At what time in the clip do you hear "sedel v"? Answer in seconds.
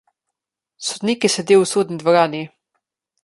1.33-1.69